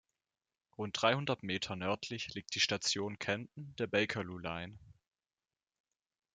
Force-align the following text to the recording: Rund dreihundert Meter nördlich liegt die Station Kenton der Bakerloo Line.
Rund 0.79 0.99
dreihundert 0.99 1.43
Meter 1.43 1.75
nördlich 1.75 2.33
liegt 2.33 2.55
die 2.55 2.59
Station 2.59 3.19
Kenton 3.19 3.75
der 3.77 3.85
Bakerloo 3.85 4.39
Line. 4.39 4.79